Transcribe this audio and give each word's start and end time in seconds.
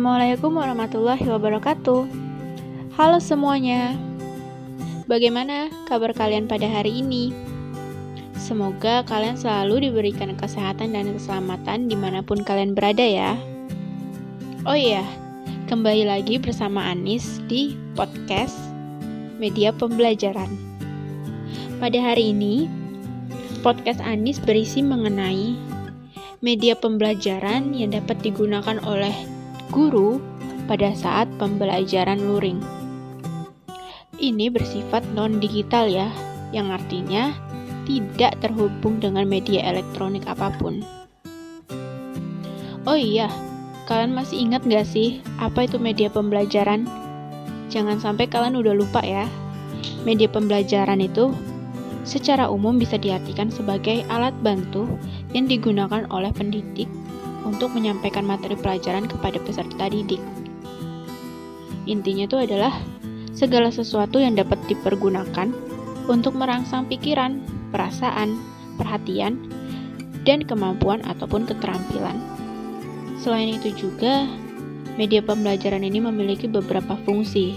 Assalamualaikum 0.00 0.56
warahmatullahi 0.56 1.28
wabarakatuh. 1.28 2.08
Halo 2.96 3.20
semuanya, 3.20 3.92
bagaimana 5.04 5.68
kabar 5.84 6.16
kalian 6.16 6.48
pada 6.48 6.64
hari 6.72 7.04
ini? 7.04 7.36
Semoga 8.32 9.04
kalian 9.04 9.36
selalu 9.36 9.92
diberikan 9.92 10.32
kesehatan 10.40 10.96
dan 10.96 11.12
keselamatan 11.12 11.92
di 11.92 12.00
mana 12.00 12.24
pun 12.24 12.40
kalian 12.40 12.72
berada, 12.72 13.04
ya. 13.04 13.36
Oh 14.64 14.72
iya, 14.72 15.04
kembali 15.68 16.08
lagi 16.08 16.40
bersama 16.40 16.80
Anis 16.80 17.36
di 17.44 17.76
podcast 17.92 18.56
Media 19.36 19.68
Pembelajaran. 19.68 20.48
Pada 21.76 22.00
hari 22.00 22.32
ini, 22.32 22.72
podcast 23.60 24.00
Anis 24.00 24.40
berisi 24.40 24.80
mengenai 24.80 25.60
media 26.40 26.72
pembelajaran 26.72 27.76
yang 27.76 27.92
dapat 27.92 28.16
digunakan 28.24 28.80
oleh 28.88 29.39
guru 29.70 30.18
pada 30.66 30.90
saat 30.92 31.30
pembelajaran 31.38 32.18
luring. 32.18 32.58
Ini 34.20 34.52
bersifat 34.52 35.06
non-digital 35.16 35.88
ya, 35.88 36.10
yang 36.52 36.68
artinya 36.74 37.32
tidak 37.88 38.36
terhubung 38.44 39.00
dengan 39.00 39.24
media 39.24 39.64
elektronik 39.64 40.28
apa 40.28 40.52
pun. 40.60 40.84
Oh 42.84 42.98
iya, 42.98 43.30
kalian 43.88 44.12
masih 44.12 44.44
ingat 44.44 44.66
gak 44.66 44.84
sih 44.84 45.24
apa 45.40 45.64
itu 45.64 45.80
media 45.80 46.12
pembelajaran? 46.12 46.84
Jangan 47.70 48.02
sampai 48.02 48.28
kalian 48.28 48.58
udah 48.58 48.74
lupa 48.76 49.00
ya. 49.00 49.24
Media 50.04 50.28
pembelajaran 50.28 51.00
itu 51.00 51.32
secara 52.04 52.50
umum 52.50 52.76
bisa 52.76 52.98
diartikan 52.98 53.48
sebagai 53.48 54.02
alat 54.10 54.34
bantu 54.42 54.84
yang 55.32 55.46
digunakan 55.46 56.04
oleh 56.10 56.32
pendidik 56.34 56.90
untuk 57.44 57.72
menyampaikan 57.72 58.24
materi 58.26 58.56
pelajaran 58.56 59.08
kepada 59.08 59.40
peserta 59.40 59.88
didik. 59.88 60.20
Intinya 61.88 62.28
itu 62.28 62.36
adalah 62.36 62.74
segala 63.32 63.72
sesuatu 63.72 64.20
yang 64.20 64.36
dapat 64.36 64.60
dipergunakan 64.68 65.48
untuk 66.10 66.36
merangsang 66.36 66.86
pikiran, 66.90 67.40
perasaan, 67.70 68.36
perhatian, 68.76 69.38
dan 70.28 70.44
kemampuan 70.44 71.00
ataupun 71.06 71.48
keterampilan. 71.48 72.18
Selain 73.20 73.52
itu 73.56 73.72
juga, 73.76 74.28
media 74.96 75.24
pembelajaran 75.24 75.84
ini 75.84 76.00
memiliki 76.00 76.48
beberapa 76.48 76.96
fungsi. 77.04 77.56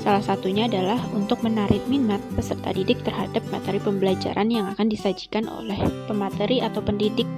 Salah 0.00 0.24
satunya 0.24 0.64
adalah 0.64 0.96
untuk 1.12 1.44
menarik 1.44 1.84
minat 1.84 2.24
peserta 2.32 2.72
didik 2.72 3.04
terhadap 3.04 3.44
materi 3.52 3.76
pembelajaran 3.76 4.48
yang 4.48 4.64
akan 4.72 4.88
disajikan 4.88 5.44
oleh 5.44 5.76
pemateri 6.08 6.64
atau 6.64 6.80
pendidik 6.80 7.28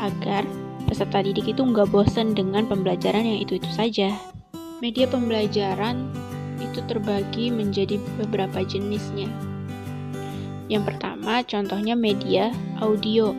agar 0.00 0.48
peserta 0.90 1.22
didik 1.22 1.54
itu 1.54 1.62
nggak 1.62 1.86
bosan 1.94 2.34
dengan 2.34 2.66
pembelajaran 2.66 3.22
yang 3.22 3.38
itu-itu 3.38 3.70
saja. 3.70 4.10
Media 4.82 5.06
pembelajaran 5.06 6.10
itu 6.58 6.82
terbagi 6.90 7.54
menjadi 7.54 8.02
beberapa 8.18 8.66
jenisnya. 8.66 9.30
Yang 10.66 10.90
pertama, 10.90 11.46
contohnya 11.46 11.94
media 11.94 12.50
audio. 12.82 13.30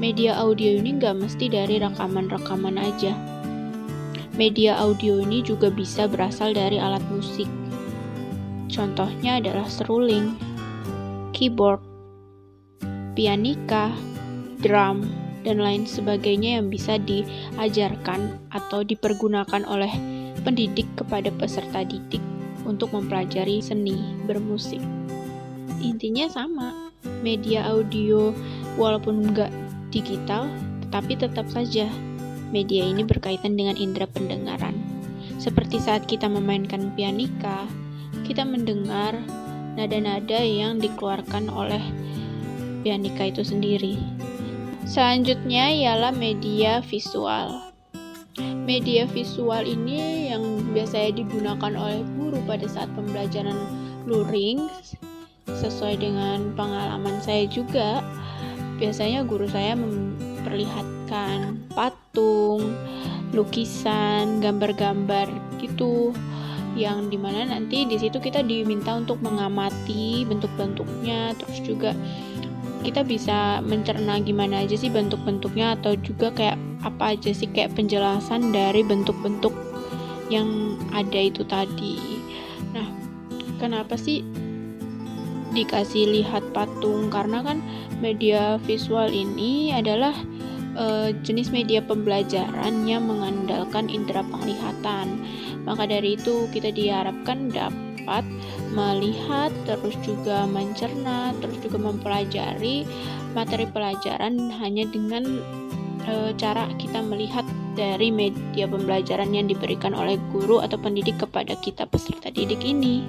Media 0.00 0.40
audio 0.40 0.80
ini 0.80 0.96
nggak 0.96 1.20
mesti 1.20 1.52
dari 1.52 1.76
rekaman-rekaman 1.84 2.80
aja. 2.80 3.12
Media 4.38 4.78
audio 4.80 5.20
ini 5.20 5.44
juga 5.44 5.68
bisa 5.68 6.08
berasal 6.08 6.56
dari 6.56 6.80
alat 6.80 7.02
musik. 7.12 7.50
Contohnya 8.72 9.42
adalah 9.42 9.66
seruling, 9.66 10.38
keyboard, 11.34 11.82
pianika, 13.18 13.90
drum, 14.62 15.27
dan 15.46 15.62
lain 15.62 15.86
sebagainya 15.86 16.58
yang 16.58 16.70
bisa 16.70 16.98
diajarkan 16.98 18.38
atau 18.50 18.82
dipergunakan 18.82 19.62
oleh 19.66 19.90
pendidik 20.42 20.86
kepada 20.98 21.30
peserta 21.34 21.82
didik 21.82 22.22
untuk 22.66 22.92
mempelajari 22.94 23.62
seni 23.62 23.96
bermusik. 24.26 24.80
Intinya 25.78 26.26
sama, 26.26 26.90
media 27.22 27.64
audio 27.70 28.34
walaupun 28.74 29.30
nggak 29.30 29.52
digital, 29.94 30.50
tetapi 30.86 31.16
tetap 31.16 31.46
saja 31.48 31.86
media 32.50 32.84
ini 32.84 33.04
berkaitan 33.04 33.54
dengan 33.54 33.76
indera 33.76 34.08
pendengaran. 34.08 34.74
Seperti 35.38 35.78
saat 35.78 36.08
kita 36.10 36.26
memainkan 36.26 36.90
pianika, 36.98 37.68
kita 38.26 38.42
mendengar 38.42 39.14
nada-nada 39.78 40.42
yang 40.42 40.82
dikeluarkan 40.82 41.46
oleh 41.46 41.80
pianika 42.82 43.30
itu 43.30 43.46
sendiri. 43.46 43.94
Selanjutnya 44.88 45.68
ialah 45.68 46.16
media 46.16 46.80
visual. 46.80 47.60
Media 48.64 49.04
visual 49.04 49.68
ini 49.68 50.32
yang 50.32 50.64
biasanya 50.72 51.20
digunakan 51.20 51.72
oleh 51.76 52.00
guru 52.16 52.40
pada 52.48 52.64
saat 52.64 52.88
pembelajaran 52.96 53.52
luring 54.08 54.64
sesuai 55.44 56.00
dengan 56.00 56.56
pengalaman 56.56 57.20
saya 57.20 57.44
juga. 57.52 58.00
Biasanya 58.80 59.28
guru 59.28 59.44
saya 59.52 59.76
memperlihatkan 59.76 61.68
patung, 61.76 62.72
lukisan, 63.36 64.40
gambar-gambar 64.40 65.28
gitu 65.60 66.16
yang 66.80 67.12
di 67.12 67.20
mana 67.20 67.44
nanti 67.44 67.84
di 67.84 68.00
situ 68.00 68.16
kita 68.22 68.40
diminta 68.40 68.96
untuk 68.96 69.20
mengamati 69.20 70.24
bentuk-bentuknya 70.24 71.36
terus 71.36 71.58
juga 71.60 71.92
kita 72.82 73.02
bisa 73.02 73.58
mencerna 73.64 74.22
gimana 74.22 74.62
aja 74.62 74.78
sih 74.78 74.90
bentuk-bentuknya 74.90 75.78
atau 75.78 75.98
juga 75.98 76.30
kayak 76.30 76.58
apa 76.86 77.18
aja 77.18 77.34
sih 77.34 77.50
kayak 77.50 77.74
penjelasan 77.74 78.54
dari 78.54 78.86
bentuk-bentuk 78.86 79.50
yang 80.30 80.78
ada 80.94 81.18
itu 81.18 81.42
tadi. 81.42 82.22
Nah, 82.70 82.86
kenapa 83.58 83.98
sih 83.98 84.22
dikasih 85.56 86.22
lihat 86.22 86.44
patung? 86.54 87.10
Karena 87.10 87.42
kan 87.42 87.58
media 87.98 88.62
visual 88.62 89.10
ini 89.10 89.74
adalah 89.74 90.14
e, 90.78 91.16
jenis 91.26 91.50
media 91.50 91.82
pembelajaran 91.82 92.86
yang 92.86 93.08
mengandalkan 93.08 93.90
indera 93.90 94.22
penglihatan. 94.22 95.18
Maka 95.66 95.88
dari 95.88 96.14
itu 96.14 96.46
kita 96.54 96.70
diharapkan 96.70 97.50
dapat 97.50 97.87
melihat, 98.72 99.52
terus 99.64 99.96
juga 100.04 100.44
mencerna, 100.48 101.32
terus 101.40 101.56
juga 101.64 101.78
mempelajari 101.80 102.84
materi 103.36 103.68
pelajaran 103.68 104.50
hanya 104.60 104.88
dengan 104.88 105.24
e, 106.04 106.32
cara 106.36 106.68
kita 106.80 107.04
melihat 107.04 107.44
dari 107.78 108.10
media 108.10 108.66
pembelajaran 108.66 109.30
yang 109.30 109.46
diberikan 109.46 109.94
oleh 109.94 110.18
guru 110.34 110.58
atau 110.58 110.80
pendidik 110.80 111.20
kepada 111.20 111.54
kita 111.62 111.86
peserta 111.86 112.32
didik 112.34 112.64
ini. 112.64 113.06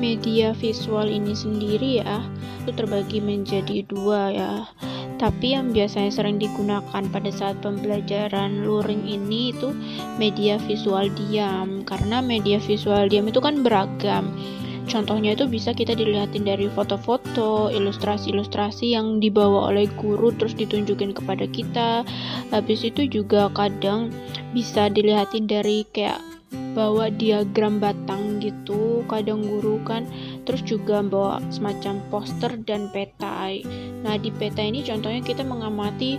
Media 0.00 0.50
visual 0.56 1.06
ini 1.06 1.30
sendiri 1.36 2.02
ya, 2.02 2.24
itu 2.64 2.74
terbagi 2.74 3.22
menjadi 3.22 3.86
dua 3.86 4.34
ya. 4.34 4.52
Tapi 5.22 5.54
yang 5.54 5.70
biasanya 5.70 6.10
sering 6.10 6.42
digunakan 6.42 7.06
pada 7.06 7.30
saat 7.30 7.62
pembelajaran 7.62 8.66
luring 8.66 9.06
ini 9.06 9.54
itu 9.54 9.70
media 10.18 10.58
visual 10.66 11.06
diam 11.14 11.86
karena 11.86 12.18
media 12.18 12.58
visual 12.58 13.06
diam 13.06 13.30
itu 13.30 13.38
kan 13.38 13.62
beragam. 13.62 14.34
Contohnya 14.90 15.38
itu 15.38 15.46
bisa 15.46 15.70
kita 15.70 15.94
dilihatin 15.94 16.42
dari 16.42 16.66
foto-foto, 16.66 17.70
ilustrasi-ilustrasi 17.70 18.98
yang 18.98 19.22
dibawa 19.22 19.70
oleh 19.70 19.86
guru 19.94 20.34
terus 20.34 20.58
ditunjukin 20.58 21.14
kepada 21.14 21.46
kita. 21.46 22.02
Habis 22.50 22.90
itu 22.90 23.06
juga 23.06 23.46
kadang 23.54 24.10
bisa 24.50 24.90
dilihatin 24.90 25.46
dari 25.46 25.86
kayak 25.94 26.18
bawa 26.72 27.12
diagram 27.12 27.80
batang 27.80 28.40
gitu 28.40 29.04
kadang 29.08 29.44
guru 29.44 29.76
kan 29.84 30.08
terus 30.48 30.64
juga 30.64 31.04
bawa 31.04 31.40
semacam 31.52 32.00
poster 32.08 32.56
dan 32.64 32.88
peta 32.92 33.52
nah 34.02 34.18
di 34.18 34.34
peta 34.34 34.60
ini 34.62 34.82
contohnya 34.82 35.22
kita 35.22 35.46
mengamati 35.46 36.18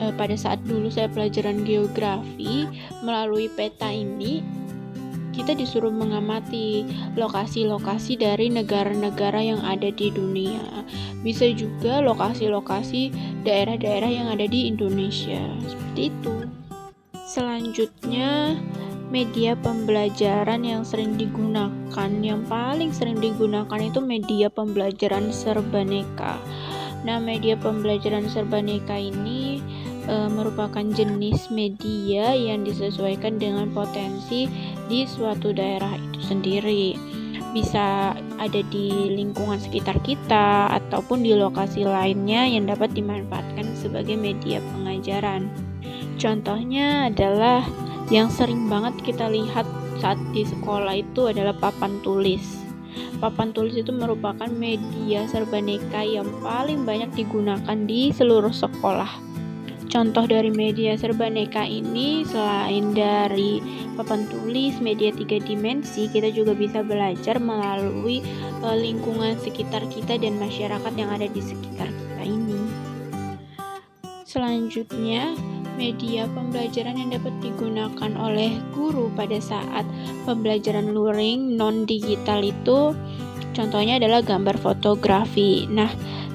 eh, 0.00 0.12
pada 0.14 0.36
saat 0.36 0.60
dulu 0.64 0.92
saya 0.92 1.08
pelajaran 1.08 1.64
geografi 1.64 2.68
melalui 3.00 3.48
peta 3.52 3.88
ini 3.88 4.44
kita 5.38 5.54
disuruh 5.54 5.94
mengamati 5.94 6.82
lokasi-lokasi 7.14 8.18
dari 8.18 8.50
negara-negara 8.50 9.38
yang 9.38 9.62
ada 9.62 9.86
di 9.94 10.10
dunia. 10.10 10.82
Bisa 11.22 11.46
juga 11.54 12.02
lokasi-lokasi 12.02 13.14
daerah-daerah 13.46 14.10
yang 14.10 14.26
ada 14.34 14.50
di 14.50 14.66
Indonesia. 14.66 15.38
Seperti 15.62 16.10
itu. 16.10 16.34
Selanjutnya, 17.22 18.58
media 19.08 19.56
pembelajaran 19.56 20.66
yang 20.66 20.82
sering 20.84 21.16
digunakan 21.16 22.10
yang 22.20 22.44
paling 22.44 22.92
sering 22.92 23.16
digunakan 23.16 23.80
itu 23.80 24.04
media 24.04 24.52
pembelajaran 24.52 25.32
serbaneka 25.32 26.36
nah 27.06 27.22
media 27.22 27.54
pembelajaran 27.54 28.26
serbaneka 28.26 28.98
ini 28.98 29.62
e, 30.06 30.14
merupakan 30.32 30.82
jenis 30.82 31.50
media 31.52 32.34
yang 32.34 32.66
disesuaikan 32.66 33.38
dengan 33.38 33.70
potensi 33.70 34.50
di 34.90 35.06
suatu 35.06 35.54
daerah 35.54 35.94
itu 35.94 36.20
sendiri 36.24 37.18
bisa 37.52 38.12
ada 38.36 38.60
di 38.68 39.16
lingkungan 39.16 39.56
sekitar 39.56 39.96
kita 40.04 40.68
ataupun 40.68 41.24
di 41.24 41.32
lokasi 41.32 41.84
lainnya 41.84 42.44
yang 42.44 42.68
dapat 42.68 42.92
dimanfaatkan 42.92 43.72
sebagai 43.72 44.20
media 44.20 44.60
pengajaran. 44.76 45.48
Contohnya 46.20 47.08
adalah 47.08 47.64
yang 48.12 48.28
sering 48.28 48.68
banget 48.68 49.00
kita 49.04 49.32
lihat 49.32 49.64
saat 49.98 50.20
di 50.32 50.44
sekolah 50.44 51.00
itu 51.00 51.32
adalah 51.32 51.56
papan 51.56 51.98
tulis. 52.04 52.67
Papan 53.18 53.50
tulis 53.50 53.74
itu 53.74 53.90
merupakan 53.90 54.46
media 54.46 55.26
serbaneka 55.26 56.06
yang 56.06 56.28
paling 56.38 56.86
banyak 56.86 57.10
digunakan 57.14 57.78
di 57.88 58.14
seluruh 58.14 58.54
sekolah. 58.54 59.26
Contoh 59.88 60.28
dari 60.28 60.52
media 60.52 61.00
serbaneka 61.00 61.64
ini 61.64 62.20
selain 62.28 62.92
dari 62.92 63.56
papan 63.96 64.28
tulis, 64.28 64.76
media 64.84 65.08
tiga 65.16 65.40
dimensi, 65.40 66.12
kita 66.12 66.28
juga 66.28 66.52
bisa 66.52 66.84
belajar 66.84 67.40
melalui 67.40 68.20
uh, 68.60 68.76
lingkungan 68.76 69.40
sekitar 69.40 69.88
kita 69.88 70.20
dan 70.20 70.36
masyarakat 70.36 70.92
yang 70.92 71.08
ada 71.08 71.24
di 71.24 71.40
sekitar 71.40 71.88
kita 71.88 72.22
ini. 72.28 72.60
Selanjutnya, 74.28 75.32
media 75.78 76.26
pembelajaran 76.34 76.98
yang 76.98 77.14
dapat 77.14 77.30
digunakan 77.38 78.10
oleh 78.18 78.58
guru 78.74 79.06
pada 79.14 79.38
saat 79.38 79.86
pembelajaran 80.26 80.90
luring 80.90 81.54
non 81.54 81.86
digital 81.86 82.42
itu 82.42 82.98
contohnya 83.54 84.02
adalah 84.02 84.26
gambar 84.26 84.58
fotografi. 84.58 85.70
Nah, 85.70 85.88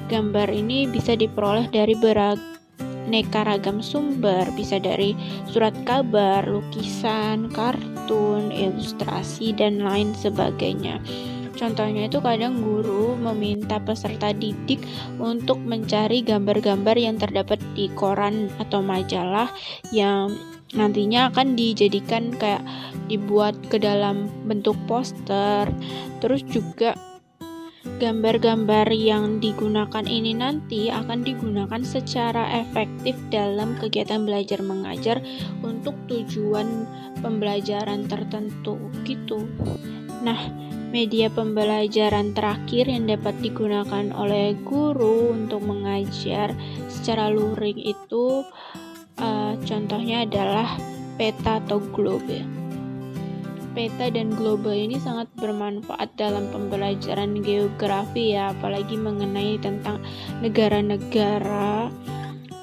gambar 0.08 0.48
ini 0.48 0.88
bisa 0.88 1.12
diperoleh 1.12 1.68
dari 1.68 1.92
beraneka 1.92 3.44
ragam 3.44 3.84
sumber, 3.84 4.48
bisa 4.56 4.80
dari 4.80 5.12
surat 5.52 5.76
kabar, 5.84 6.48
lukisan, 6.48 7.52
kartun, 7.52 8.48
ilustrasi, 8.48 9.52
dan 9.52 9.84
lain 9.84 10.16
sebagainya. 10.16 11.04
Contohnya 11.64 12.12
itu 12.12 12.20
kadang 12.20 12.60
guru 12.60 13.16
meminta 13.16 13.80
peserta 13.80 14.36
didik 14.36 14.84
untuk 15.16 15.56
mencari 15.64 16.20
gambar-gambar 16.20 16.92
yang 16.92 17.16
terdapat 17.16 17.56
di 17.72 17.88
koran 17.96 18.52
atau 18.60 18.84
majalah 18.84 19.48
yang 19.88 20.28
nantinya 20.76 21.32
akan 21.32 21.56
dijadikan 21.56 22.36
kayak 22.36 22.60
dibuat 23.08 23.56
ke 23.72 23.80
dalam 23.80 24.28
bentuk 24.44 24.76
poster. 24.84 25.72
Terus 26.20 26.44
juga 26.44 26.92
Gambar-gambar 27.84 28.88
yang 28.96 29.44
digunakan 29.44 30.08
ini 30.08 30.32
nanti 30.32 30.88
akan 30.88 31.20
digunakan 31.20 31.84
secara 31.84 32.64
efektif 32.64 33.12
dalam 33.28 33.76
kegiatan 33.76 34.24
belajar 34.24 34.64
mengajar 34.64 35.20
untuk 35.60 35.92
tujuan 36.08 36.88
pembelajaran 37.20 38.08
tertentu 38.08 38.80
gitu. 39.04 39.44
Nah, 40.24 40.48
media 40.94 41.26
pembelajaran 41.26 42.38
terakhir 42.38 42.86
yang 42.86 43.10
dapat 43.10 43.34
digunakan 43.42 44.14
oleh 44.14 44.54
guru 44.62 45.34
untuk 45.34 45.66
mengajar 45.66 46.54
secara 46.86 47.34
luring 47.34 47.82
itu 47.82 48.46
uh, 49.18 49.58
contohnya 49.66 50.22
adalah 50.22 50.78
peta 51.18 51.58
atau 51.58 51.82
globe. 51.90 52.46
Peta 53.74 54.06
dan 54.06 54.30
global 54.38 54.70
ini 54.70 55.02
sangat 55.02 55.26
bermanfaat 55.34 56.14
dalam 56.14 56.46
pembelajaran 56.54 57.42
geografi 57.42 58.38
ya, 58.38 58.54
apalagi 58.54 58.94
mengenai 58.94 59.58
tentang 59.58 59.98
negara-negara 60.46 61.90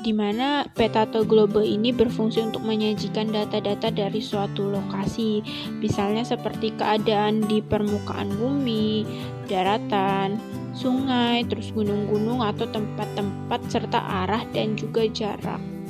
di 0.01 0.13
mana 0.13 0.65
peta 0.74 1.06
atau 1.06 1.21
global 1.21 1.62
ini 1.62 1.94
berfungsi 1.94 2.42
untuk 2.42 2.65
menyajikan 2.65 3.30
data-data 3.30 3.94
dari 3.94 4.21
suatu 4.21 4.69
lokasi, 4.69 5.45
misalnya 5.77 6.25
seperti 6.25 6.74
keadaan 6.77 7.45
di 7.45 7.62
permukaan 7.62 8.33
bumi, 8.38 9.06
daratan, 9.45 10.42
sungai, 10.74 11.45
terus 11.45 11.69
gunung-gunung 11.71 12.42
atau 12.42 12.65
tempat-tempat 12.69 13.62
serta 13.69 14.25
arah 14.25 14.42
dan 14.53 14.74
juga 14.74 15.06
jarak 15.09 15.81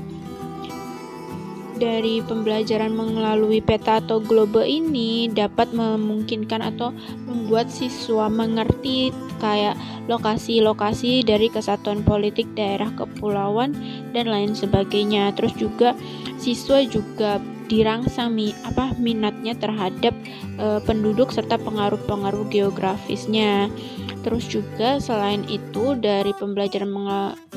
dari 1.81 2.21
pembelajaran 2.21 2.93
melalui 2.93 3.57
peta 3.57 3.97
atau 3.97 4.21
globe 4.21 4.61
ini 4.61 5.25
dapat 5.33 5.73
memungkinkan 5.73 6.61
atau 6.61 6.93
membuat 7.25 7.73
siswa 7.73 8.29
mengerti 8.29 9.09
kayak 9.41 9.73
lokasi-lokasi 10.05 11.25
dari 11.25 11.49
kesatuan 11.49 12.05
politik 12.05 12.45
daerah 12.53 12.93
kepulauan 12.93 13.73
dan 14.13 14.29
lain 14.29 14.53
sebagainya. 14.53 15.33
Terus 15.33 15.57
juga 15.57 15.97
siswa 16.37 16.85
juga 16.85 17.41
dirangsang 17.65 18.35
mi, 18.35 18.53
apa 18.67 18.91
minatnya 18.99 19.55
terhadap 19.55 20.11
e, 20.59 20.83
penduduk 20.83 21.33
serta 21.33 21.55
pengaruh-pengaruh 21.57 22.51
geografisnya. 22.51 23.71
Terus 24.21 24.45
juga 24.45 25.01
selain 25.01 25.41
itu 25.49 25.97
dari 25.97 26.29
pembelajaran 26.37 26.89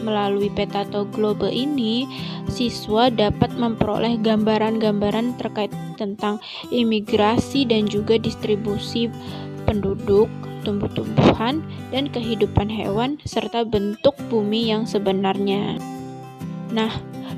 melalui 0.01 0.49
peta 0.49 0.89
atau 0.89 1.05
globe 1.05 1.53
ini 1.53 2.09
siswa 2.49 3.13
dapat 3.13 3.53
memperoleh 3.53 4.17
gambaran-gambaran 4.25 5.37
terkait 5.37 5.73
tentang 6.01 6.41
imigrasi 6.73 7.69
dan 7.69 7.85
juga 7.85 8.17
distribusi 8.17 9.13
penduduk, 9.69 10.29
tumbuh-tumbuhan, 10.65 11.61
dan 11.93 12.09
kehidupan 12.09 12.69
hewan 12.73 13.21
serta 13.25 13.65
bentuk 13.65 14.17
bumi 14.33 14.73
yang 14.73 14.89
sebenarnya. 14.89 15.77
Nah, 16.73 16.91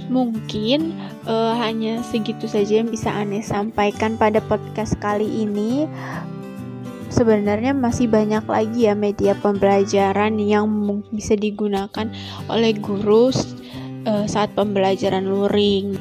mungkin 0.06 0.94
uh, 1.26 1.55
hanya 1.58 2.02
segitu 2.06 2.46
saja 2.46 2.82
yang 2.82 2.90
bisa 2.90 3.11
aneh 3.11 3.43
sampaikan 3.43 4.14
pada 4.14 4.38
podcast 4.38 4.94
kali 5.02 5.26
ini 5.26 5.90
sebenarnya 7.16 7.72
masih 7.72 8.12
banyak 8.12 8.44
lagi 8.44 8.92
ya 8.92 8.94
media 8.94 9.32
pembelajaran 9.40 10.36
yang 10.36 10.68
bisa 11.08 11.32
digunakan 11.32 12.12
oleh 12.52 12.76
guru 12.76 13.32
uh, 14.04 14.28
saat 14.28 14.52
pembelajaran 14.52 15.24
luring. 15.24 15.96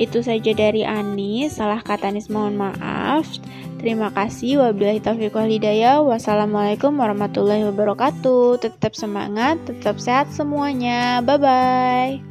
Itu 0.00 0.24
saja 0.24 0.56
dari 0.56 0.80
Ani, 0.88 1.52
salah 1.52 1.84
kata 1.84 2.08
Anis 2.08 2.32
mohon 2.32 2.56
maaf. 2.56 3.28
Terima 3.80 4.12
kasih. 4.12 4.60
Wabillahi 4.60 5.00
taufiq 5.00 5.32
wal 5.32 5.48
hidayah. 5.48 6.04
Wassalamualaikum 6.04 6.96
warahmatullahi 6.96 7.64
wabarakatuh. 7.68 8.60
Tetap 8.60 8.92
semangat, 8.96 9.60
tetap 9.64 9.96
sehat 10.00 10.32
semuanya. 10.32 11.24
Bye 11.24 11.40
bye. 11.40 12.29